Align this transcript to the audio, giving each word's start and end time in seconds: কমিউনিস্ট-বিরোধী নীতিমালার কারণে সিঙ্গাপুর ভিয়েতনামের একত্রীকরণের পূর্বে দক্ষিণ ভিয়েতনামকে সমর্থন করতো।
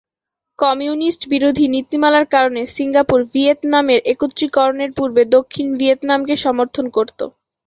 কমিউনিস্ট-বিরোধী 0.59 1.65
নীতিমালার 1.73 2.25
কারণে 2.33 2.61
সিঙ্গাপুর 2.75 3.19
ভিয়েতনামের 3.33 3.99
একত্রীকরণের 4.05 4.91
পূর্বে 4.97 5.23
দক্ষিণ 5.35 5.67
ভিয়েতনামকে 5.79 6.33
সমর্থন 6.45 6.85
করতো। 6.89 7.25